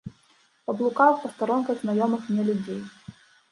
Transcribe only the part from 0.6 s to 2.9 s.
Паблукаў па старонках знаёмых мне людзей.